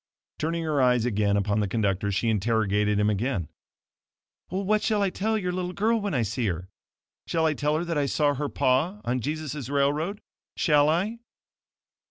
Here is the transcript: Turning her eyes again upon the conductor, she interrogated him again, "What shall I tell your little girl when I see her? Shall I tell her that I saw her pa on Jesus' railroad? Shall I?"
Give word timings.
Turning 0.39 0.63
her 0.63 0.81
eyes 0.81 1.05
again 1.05 1.37
upon 1.37 1.59
the 1.59 1.67
conductor, 1.67 2.11
she 2.11 2.27
interrogated 2.27 2.97
him 2.99 3.07
again, 3.07 3.49
"What 4.47 4.81
shall 4.81 5.03
I 5.03 5.11
tell 5.11 5.37
your 5.37 5.51
little 5.51 5.73
girl 5.73 6.01
when 6.01 6.15
I 6.15 6.23
see 6.23 6.47
her? 6.47 6.69
Shall 7.27 7.45
I 7.45 7.53
tell 7.53 7.75
her 7.77 7.85
that 7.85 7.99
I 7.99 8.07
saw 8.07 8.33
her 8.33 8.49
pa 8.49 9.01
on 9.05 9.19
Jesus' 9.21 9.69
railroad? 9.69 10.19
Shall 10.57 10.89
I?" 10.89 11.19